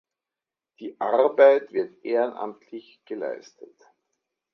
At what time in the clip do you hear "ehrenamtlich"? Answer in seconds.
2.03-3.03